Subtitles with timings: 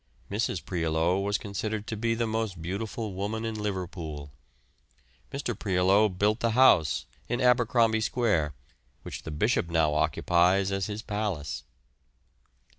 [0.31, 0.65] Mrs.
[0.65, 4.31] Prioleau was considered to be the most beautiful woman in Liverpool.
[5.31, 5.53] Mr.
[5.55, 8.55] Prioleau built the house in Abercromby Square
[9.03, 11.65] which the Bishop now occupies as his palace.